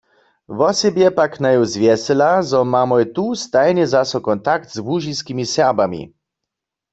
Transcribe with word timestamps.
Wosebje 0.57 1.07
pak 1.19 1.33
naju 1.41 1.65
zwjesela, 1.73 2.31
zo 2.49 2.59
mamoj 2.73 3.03
tu 3.15 3.25
stajnje 3.43 3.85
zaso 3.93 4.17
kontakt 4.27 4.67
z 4.75 4.79
Łužiskimi 4.87 5.43
Serbami. 5.53 6.01